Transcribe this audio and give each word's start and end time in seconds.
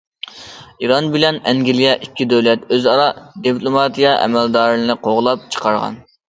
ئىران 0.85 1.09
بىلەن 1.15 1.35
ئەنگلىيە 1.51 1.91
ئىككى 2.07 2.27
دۆلەت 2.31 2.63
ئۆزئارا 2.77 3.05
دىپلوماتىيە 3.45 4.15
ئەمەلدارلىرىنى 4.25 4.97
قوغلاپ 5.05 5.47
چىقارغان. 5.57 6.03